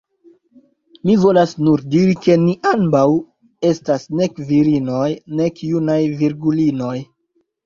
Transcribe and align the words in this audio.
Mi 1.09 1.17
volas 1.25 1.51
nur 1.67 1.83
diri, 1.95 2.15
ke 2.23 2.37
ni 2.45 2.55
ambaŭ 2.69 3.03
estas 3.73 4.07
nek 4.23 4.41
virinoj, 4.49 5.07
nek 5.43 5.63
junaj 5.69 6.01
virgulinoj. 6.25 6.97